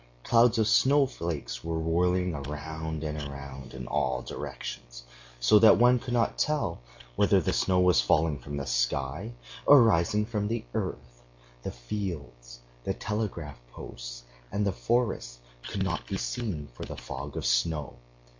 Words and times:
Clouds 0.23 0.57
of 0.57 0.67
snowflakes 0.67 1.63
were 1.63 1.77
whirling 1.77 2.33
round 2.33 3.03
and 3.03 3.21
round 3.31 3.75
in 3.75 3.85
all 3.87 4.23
directions, 4.23 5.03
so 5.39 5.59
that 5.59 5.77
one 5.77 5.99
could 5.99 6.15
not 6.15 6.39
tell 6.39 6.79
whether 7.15 7.39
the 7.39 7.53
snow 7.53 7.79
was 7.79 8.01
falling 8.01 8.39
from 8.39 8.57
the 8.57 8.65
sky 8.65 9.31
or 9.67 9.83
rising 9.83 10.25
from 10.25 10.47
the 10.47 10.65
earth. 10.73 11.21
The 11.61 11.69
fields, 11.69 12.61
the 12.83 12.95
telegraph 12.95 13.59
posts, 13.71 14.23
and 14.51 14.65
the 14.65 14.71
forest 14.71 15.37
could 15.69 15.83
not 15.83 16.07
be 16.07 16.17
seen 16.17 16.69
for 16.73 16.83
the 16.83 16.97
fog 16.97 17.37
of 17.37 17.45
snow. 17.45 17.97